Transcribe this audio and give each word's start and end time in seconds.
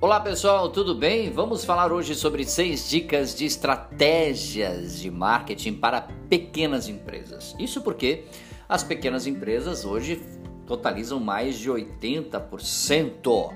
Olá 0.00 0.20
pessoal, 0.20 0.68
tudo 0.68 0.94
bem? 0.94 1.32
Vamos 1.32 1.64
falar 1.64 1.90
hoje 1.90 2.14
sobre 2.14 2.44
seis 2.44 2.88
dicas 2.88 3.34
de 3.34 3.44
estratégias 3.44 5.00
de 5.00 5.10
marketing 5.10 5.74
para 5.74 6.02
pequenas 6.28 6.88
empresas. 6.88 7.52
Isso 7.58 7.80
porque 7.80 8.26
as 8.68 8.84
pequenas 8.84 9.26
empresas 9.26 9.84
hoje 9.84 10.22
totalizam 10.68 11.18
mais 11.18 11.58
de 11.58 11.68
80% 11.68 13.52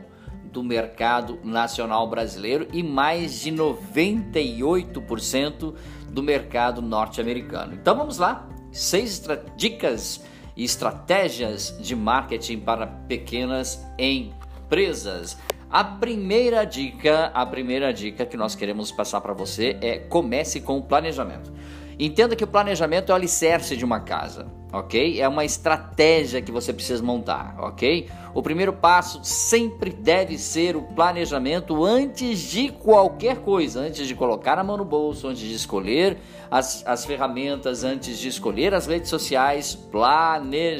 do 0.50 0.64
mercado 0.64 1.38
nacional 1.44 2.10
brasileiro 2.10 2.66
e 2.72 2.82
mais 2.82 3.40
de 3.40 3.52
98% 3.52 5.74
do 6.08 6.22
mercado 6.24 6.82
norte-americano. 6.82 7.74
Então 7.74 7.96
vamos 7.96 8.18
lá, 8.18 8.48
seis 8.72 9.22
dicas 9.56 10.24
e 10.56 10.64
estratégias 10.64 11.78
de 11.78 11.94
marketing 11.94 12.58
para 12.58 12.84
pequenas 12.84 13.80
empresas. 13.96 15.38
A 15.72 15.82
primeira 15.82 16.64
dica, 16.66 17.30
a 17.32 17.46
primeira 17.46 17.94
dica 17.94 18.26
que 18.26 18.36
nós 18.36 18.54
queremos 18.54 18.92
passar 18.92 19.22
para 19.22 19.32
você 19.32 19.78
é 19.80 19.96
comece 19.98 20.60
com 20.60 20.76
o 20.76 20.82
planejamento. 20.82 21.50
Entenda 21.98 22.36
que 22.36 22.44
o 22.44 22.46
planejamento 22.46 23.10
é 23.10 23.12
o 23.14 23.16
alicerce 23.16 23.74
de 23.74 23.82
uma 23.82 23.98
casa, 24.00 24.46
ok? 24.70 25.18
É 25.18 25.26
uma 25.26 25.46
estratégia 25.46 26.42
que 26.42 26.52
você 26.52 26.74
precisa 26.74 27.02
montar, 27.02 27.56
ok? 27.58 28.06
O 28.34 28.42
primeiro 28.42 28.74
passo 28.74 29.20
sempre 29.22 29.90
deve 29.90 30.36
ser 30.36 30.76
o 30.76 30.82
planejamento 30.82 31.82
antes 31.82 32.40
de 32.40 32.68
qualquer 32.68 33.38
coisa, 33.38 33.80
antes 33.80 34.06
de 34.06 34.14
colocar 34.14 34.58
a 34.58 34.64
mão 34.64 34.76
no 34.76 34.84
bolso, 34.84 35.26
antes 35.26 35.40
de 35.40 35.54
escolher 35.54 36.18
as, 36.50 36.86
as 36.86 37.06
ferramentas, 37.06 37.82
antes 37.82 38.18
de 38.18 38.28
escolher 38.28 38.74
as 38.74 38.86
redes 38.86 39.08
sociais. 39.08 39.74
Planejamento. 39.74 40.78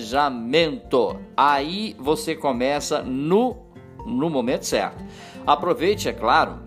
Aí 1.34 1.96
você 1.98 2.34
começa 2.34 3.00
no 3.02 3.71
no 4.06 4.28
momento 4.30 4.64
certo. 4.64 5.02
Aproveite, 5.46 6.08
é 6.08 6.12
claro, 6.12 6.60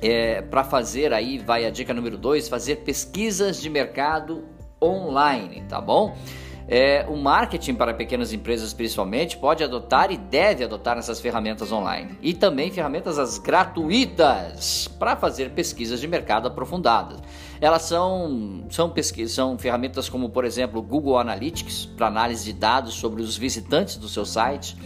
é, 0.00 0.40
para 0.42 0.64
fazer 0.64 1.12
aí, 1.12 1.38
vai 1.38 1.66
a 1.66 1.70
dica 1.70 1.92
número 1.92 2.16
2, 2.16 2.48
fazer 2.48 2.76
pesquisas 2.76 3.60
de 3.60 3.68
mercado 3.68 4.44
online, 4.82 5.62
tá 5.68 5.80
bom? 5.80 6.16
É, 6.72 7.04
o 7.08 7.16
marketing 7.16 7.74
para 7.74 7.92
pequenas 7.92 8.32
empresas, 8.32 8.72
principalmente, 8.72 9.36
pode 9.36 9.64
adotar 9.64 10.12
e 10.12 10.16
deve 10.16 10.62
adotar 10.62 10.96
essas 10.96 11.20
ferramentas 11.20 11.72
online. 11.72 12.16
E 12.22 12.32
também 12.32 12.70
ferramentas 12.70 13.18
as 13.18 13.38
gratuitas 13.38 14.86
para 14.96 15.16
fazer 15.16 15.50
pesquisas 15.50 16.00
de 16.00 16.06
mercado 16.06 16.46
aprofundadas. 16.46 17.18
Elas 17.60 17.82
são, 17.82 18.64
são, 18.70 18.94
são 19.26 19.58
ferramentas 19.58 20.08
como, 20.08 20.30
por 20.30 20.44
exemplo, 20.44 20.80
Google 20.80 21.18
Analytics, 21.18 21.86
para 21.86 22.06
análise 22.06 22.44
de 22.44 22.52
dados 22.52 22.94
sobre 22.94 23.20
os 23.20 23.36
visitantes 23.36 23.96
do 23.96 24.08
seu 24.08 24.24
site 24.24 24.76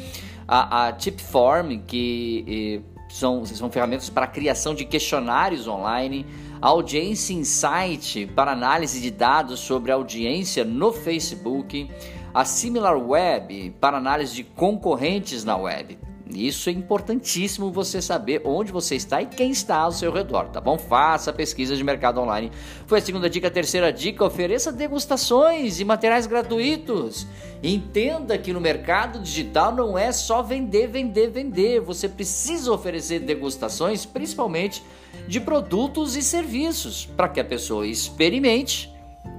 a, 0.46 0.86
a 0.86 0.92
Tipform, 0.92 1.78
que 1.86 2.82
são, 3.08 3.44
são 3.46 3.70
ferramentas 3.70 4.10
para 4.10 4.26
criação 4.26 4.74
de 4.74 4.84
questionários 4.84 5.68
online, 5.68 6.26
a 6.60 6.68
Audiência 6.68 7.32
Insight 7.32 8.26
para 8.34 8.52
análise 8.52 9.00
de 9.00 9.10
dados 9.10 9.60
sobre 9.60 9.92
audiência 9.92 10.64
no 10.64 10.92
Facebook, 10.92 11.90
a 12.32 12.44
SimilarWeb 12.44 13.70
para 13.80 13.98
análise 13.98 14.34
de 14.34 14.44
concorrentes 14.44 15.44
na 15.44 15.56
web. 15.56 15.98
Isso 16.26 16.70
é 16.70 16.72
importantíssimo 16.72 17.70
você 17.70 18.00
saber 18.00 18.40
onde 18.44 18.72
você 18.72 18.96
está 18.96 19.20
e 19.20 19.26
quem 19.26 19.50
está 19.50 19.76
ao 19.76 19.92
seu 19.92 20.10
redor, 20.10 20.48
tá 20.48 20.58
bom? 20.58 20.78
Faça 20.78 21.32
pesquisa 21.32 21.76
de 21.76 21.84
mercado 21.84 22.18
online. 22.18 22.50
Foi 22.86 22.98
a 22.98 23.02
segunda 23.02 23.28
dica. 23.28 23.48
A 23.48 23.50
terceira 23.50 23.92
dica: 23.92 24.24
ofereça 24.24 24.72
degustações 24.72 25.80
e 25.80 25.84
materiais 25.84 26.26
gratuitos. 26.26 27.26
Entenda 27.62 28.38
que 28.38 28.52
no 28.52 28.60
mercado 28.60 29.18
digital 29.18 29.74
não 29.74 29.98
é 29.98 30.12
só 30.12 30.42
vender, 30.42 30.86
vender, 30.86 31.30
vender. 31.30 31.80
Você 31.80 32.08
precisa 32.08 32.72
oferecer 32.72 33.20
degustações, 33.20 34.06
principalmente 34.06 34.82
de 35.28 35.40
produtos 35.40 36.16
e 36.16 36.22
serviços, 36.22 37.06
para 37.16 37.28
que 37.28 37.40
a 37.40 37.44
pessoa 37.44 37.86
experimente 37.86 38.93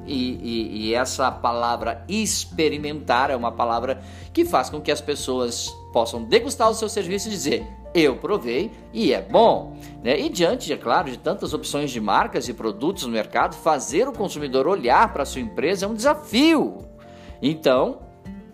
e, 0.05 0.39
e, 0.41 0.87
e, 0.87 0.93
essa 0.93 1.31
palavra 1.31 2.03
experimentar 2.07 3.29
é 3.31 3.35
uma 3.35 3.51
palavra 3.51 4.01
que 4.33 4.45
faz 4.45 4.69
com 4.69 4.79
que 4.79 4.91
as 4.91 5.01
pessoas 5.01 5.69
possam 5.91 6.23
degustar 6.23 6.69
o 6.69 6.73
seu 6.73 6.87
serviço 6.89 7.27
e 7.27 7.31
dizer 7.31 7.67
eu 7.95 8.17
provei 8.17 8.71
e 8.93 9.13
é 9.13 9.21
bom. 9.21 9.77
Né? 10.03 10.19
E 10.19 10.27
diante, 10.27 10.71
é 10.73 10.75
claro, 10.75 11.09
de 11.09 11.17
tantas 11.17 11.53
opções 11.53 11.89
de 11.91 12.01
marcas 12.01 12.49
e 12.49 12.53
produtos 12.53 13.05
no 13.05 13.09
mercado, 13.09 13.55
fazer 13.55 14.05
o 14.05 14.11
consumidor 14.11 14.67
olhar 14.67 15.13
para 15.13 15.23
a 15.23 15.25
sua 15.25 15.39
empresa 15.39 15.85
é 15.85 15.89
um 15.89 15.93
desafio. 15.93 16.79
Então, 17.41 17.99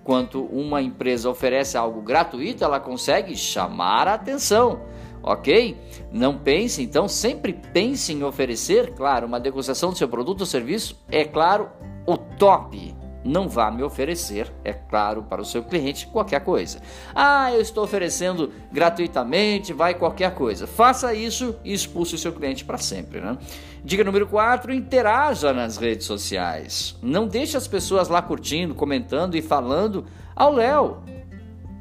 quando 0.04 0.44
uma 0.44 0.80
empresa 0.80 1.28
oferece 1.28 1.76
algo 1.76 2.02
gratuito, 2.04 2.64
ela 2.64 2.80
consegue 2.80 3.36
chamar 3.36 4.08
a 4.08 4.14
atenção 4.14 4.82
ok? 5.24 5.78
Não 6.12 6.38
pense, 6.38 6.82
então, 6.82 7.08
sempre 7.08 7.54
pense 7.54 8.14
em 8.14 8.24
oferecer, 8.24 8.94
claro, 8.94 9.28
uma 9.28 9.40
degustação 9.40 9.92
do 9.92 9.98
seu 9.98 10.08
produto 10.08 10.42
ou 10.42 10.46
serviço, 10.46 11.00
é 11.10 11.24
claro, 11.24 11.70
o 12.06 12.18
top. 12.18 12.96
Não 13.24 13.48
vá 13.48 13.70
me 13.70 13.84
oferecer, 13.84 14.52
é 14.64 14.74
claro, 14.74 15.22
para 15.22 15.42
o 15.42 15.46
seu 15.46 15.64
cliente 15.64 16.08
qualquer 16.08 16.44
coisa. 16.44 16.82
Ah, 17.14 17.54
eu 17.54 17.62
estou 17.62 17.84
oferecendo 17.84 18.52
gratuitamente, 18.72 19.74
vai 19.74 19.94
qualquer 19.94 20.34
coisa. 20.34 20.66
Faça 20.66 21.14
isso 21.14 21.56
e 21.64 21.72
expulse 21.72 22.16
o 22.16 22.18
seu 22.18 22.34
cliente 22.34 22.66
para 22.66 22.80
sempre. 22.80 23.22
Né? 23.22 23.38
Dica 23.84 24.04
número 24.04 24.26
4: 24.26 24.74
interaja 24.74 25.54
nas 25.54 25.78
redes 25.78 26.08
sociais. 26.08 26.98
Não 27.00 27.28
deixe 27.28 27.56
as 27.56 27.68
pessoas 27.68 28.08
lá 28.08 28.24
curtindo, 28.24 28.74
comentando 28.74 29.36
e 29.36 29.42
falando 29.42 30.04
ao 30.36 30.52
Léo 30.52 31.04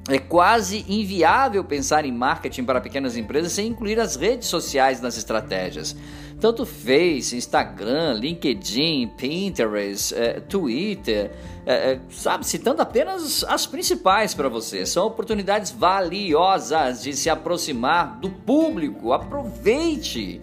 é 0.09 0.19
quase 0.19 0.85
inviável 0.89 1.63
pensar 1.63 2.05
em 2.05 2.13
marketing 2.13 2.65
para 2.65 2.81
pequenas 2.81 3.17
empresas 3.17 3.53
sem 3.53 3.69
incluir 3.69 4.01
as 4.01 4.17
redes 4.17 4.49
sociais 4.49 5.01
nas 5.01 5.17
estratégias. 5.17 5.95
Tanto 6.41 6.65
Face, 6.65 7.37
Instagram, 7.37 8.15
LinkedIn, 8.15 9.13
Pinterest, 9.17 10.15
é, 10.15 10.41
Twitter, 10.41 11.31
é, 11.67 11.93
é, 11.93 12.01
sabe, 12.11 12.47
citando 12.47 12.81
apenas 12.81 13.45
as 13.45 13.67
principais 13.67 14.33
para 14.33 14.49
você. 14.49 14.87
São 14.87 15.07
oportunidades 15.07 15.71
valiosas 15.71 17.03
de 17.03 17.13
se 17.13 17.29
aproximar 17.29 18.19
do 18.21 18.31
público. 18.31 19.13
Aproveite! 19.13 20.41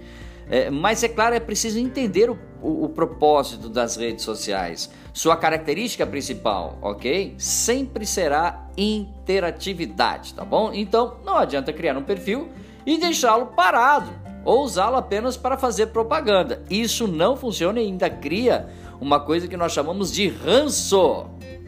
É, 0.50 0.70
mas 0.70 1.04
é 1.04 1.10
claro, 1.10 1.36
é 1.36 1.40
preciso 1.40 1.78
entender 1.78 2.30
o, 2.30 2.38
o, 2.62 2.86
o, 2.86 2.90
propósito 2.90 3.70
das 3.70 3.98
redes 3.98 4.24
sociais. 4.24 4.90
Sua 5.14 5.36
característica 5.36 6.06
principal, 6.06 6.78
ok? 6.82 7.36
Sempre 7.38 8.06
será 8.06 8.68
interatividade, 8.78 10.34
tá 10.34 10.46
bom? 10.46 10.72
Então 10.74 11.18
não 11.26 11.36
adianta 11.36 11.74
criar 11.74 11.98
um 11.98 12.04
perfil 12.04 12.50
e 12.86 12.98
deixá-lo 12.98 13.48
parado 13.48 14.12
ou 14.46 14.64
usá-lo 14.64 14.96
apenas 14.96 15.36
para 15.36 15.58
fazer 15.58 15.88
propaganda. 15.88 16.64
Isso 16.70 17.08
não 17.08 17.36
funciona 17.36 17.82
e 17.82 17.86
ainda 17.86 18.10
cria 18.10 18.70
uma 19.02 19.20
coisa 19.20 19.48
que 19.48 19.58
nós 19.58 19.74
chamamos 19.74 20.14
de 20.14 20.30
ranço. 20.30 21.26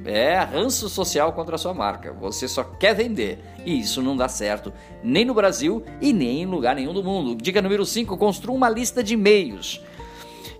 É 0.10 0.40
ranço 0.40 0.90
social 0.90 1.34
contra 1.34 1.56
a 1.56 1.58
sua 1.60 1.74
marca. 1.74 2.12
Você 2.14 2.48
só 2.48 2.64
quer 2.64 2.96
vender. 2.96 3.40
E 3.64 3.80
isso 3.80 4.02
não 4.02 4.18
dá 4.18 4.28
certo 4.28 4.74
nem 5.04 5.24
no 5.24 5.34
Brasil 5.34 5.84
e 6.02 6.12
nem 6.12 6.42
em 6.42 6.46
lugar 6.46 6.76
nenhum 6.76 6.94
do 6.94 7.04
mundo. 7.04 7.36
Dica 7.36 7.62
número 7.62 7.86
5: 7.86 8.18
construa 8.18 8.56
uma 8.56 8.70
lista 8.70 9.04
de 9.04 9.14
e-mails. 9.14 9.82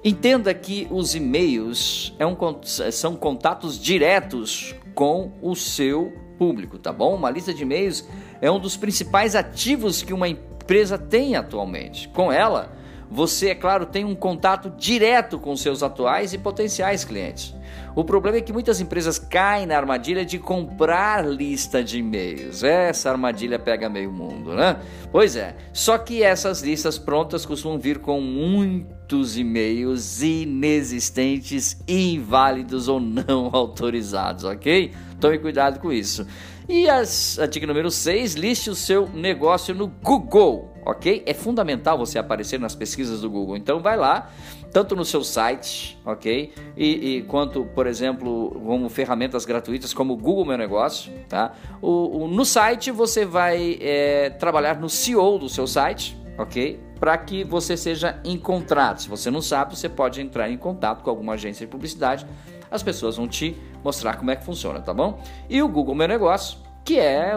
Entenda 0.04 0.54
que 0.54 0.88
os 0.92 1.16
e-mails 1.16 2.16
é 2.20 2.26
um, 2.26 2.38
são 2.64 3.16
contatos 3.16 3.78
diretos 3.78 4.76
com 4.94 5.34
o 5.42 5.56
seu 5.56 6.14
público, 6.38 6.78
tá 6.78 6.94
bom? 6.94 7.16
Uma 7.16 7.30
lista 7.30 7.54
de 7.54 7.64
e-mails 7.64 8.08
é 8.40 8.50
um 8.50 8.60
dos 8.60 8.78
principais 8.78 9.36
ativos 9.36 10.02
que 10.02 10.14
uma 10.14 10.30
empresa 10.30 10.98
tem 10.98 11.36
atualmente. 11.36 12.08
Com 12.10 12.32
ela, 12.32 12.79
você, 13.10 13.50
é 13.50 13.56
claro, 13.56 13.86
tem 13.86 14.06
um 14.06 14.14
contato 14.14 14.70
direto 14.70 15.40
com 15.40 15.56
seus 15.56 15.82
atuais 15.82 16.34
e 16.34 16.38
potenciais 16.38 17.04
clientes. 17.04 17.56
O 17.96 18.04
problema 18.04 18.38
é 18.38 18.42
que 18.42 18.54
muitas 18.54 18.80
empresas 18.80 19.18
caem 19.18 19.66
na 19.66 19.76
armadilha 19.76 20.24
de 20.24 20.38
comprar 20.38 21.26
lista 21.26 21.84
de 21.84 22.00
e-mails. 22.00 22.64
Essa 22.64 23.10
armadilha 23.10 23.58
pega 23.58 23.90
meio 23.90 24.12
mundo, 24.12 24.54
né? 24.54 24.80
Pois 25.12 25.36
é, 25.36 25.56
só 25.74 25.98
que 25.98 26.22
essas 26.22 26.62
listas 26.62 27.00
prontas 27.00 27.46
costumam 27.46 27.80
vir 27.80 27.98
com 27.98 28.22
muitos 28.22 29.38
e-mails 29.38 30.22
inexistentes, 30.22 31.78
inválidos 31.88 32.88
ou 32.88 33.00
não 33.00 33.50
autorizados, 33.54 34.44
ok? 34.44 34.92
Tome 35.20 35.40
cuidado 35.40 35.80
com 35.80 35.92
isso. 35.92 36.26
E 36.70 36.88
as, 36.88 37.40
a 37.40 37.48
dica 37.48 37.66
número 37.66 37.90
6, 37.90 38.36
liste 38.36 38.70
o 38.70 38.76
seu 38.76 39.10
negócio 39.10 39.74
no 39.74 39.88
Google, 39.88 40.72
ok? 40.86 41.24
É 41.26 41.34
fundamental 41.34 41.98
você 41.98 42.20
aparecer 42.20 42.60
nas 42.60 42.76
pesquisas 42.76 43.22
do 43.22 43.30
Google. 43.30 43.58
Então 43.58 43.80
vai 43.80 43.98
lá, 43.98 44.30
tanto 44.72 44.96
no 44.96 45.06
seu 45.06 45.24
site, 45.24 46.00
ok? 46.06 46.54
E, 46.76 47.18
e 47.18 47.22
quanto, 47.24 47.66
por 47.66 47.88
exemplo, 47.88 48.52
como 48.66 48.90
ferramentas 48.90 49.46
gratuitas 49.46 49.94
como 49.94 50.14
o 50.14 50.18
Google 50.18 50.46
Meu 50.46 50.58
Negócio, 50.58 51.12
tá? 51.28 51.54
O, 51.82 52.24
o 52.24 52.28
no 52.28 52.46
site 52.46 52.92
você 52.92 53.26
vai 53.26 53.78
é, 53.82 54.30
trabalhar 54.32 54.80
no 54.80 54.90
SEO 54.90 55.38
do 55.38 55.50
seu 55.50 55.68
site, 55.68 56.18
ok? 56.38 56.80
Para 57.00 57.18
que 57.18 57.44
você 57.44 57.78
seja 57.78 58.20
encontrado. 58.26 59.02
Se 59.02 59.10
você 59.10 59.32
não 59.32 59.42
sabe, 59.42 59.78
você 59.78 59.88
pode 59.88 60.22
entrar 60.22 60.50
em 60.50 60.58
contato 60.58 61.04
com 61.04 61.10
alguma 61.10 61.34
agência 61.34 61.66
de 61.66 61.72
publicidade 61.72 62.26
as 62.72 62.84
pessoas 62.84 63.18
vão 63.18 63.28
te 63.28 63.56
mostrar 63.84 64.16
como 64.18 64.32
é 64.32 64.36
que 64.36 64.46
funciona, 64.46 64.80
tá 64.80 64.94
bom? 64.94 65.22
E 65.50 65.62
o 65.62 65.68
Google 65.68 65.96
Meu 65.96 66.08
Negócio, 66.08 66.60
que 66.90 66.98
é 66.98 67.34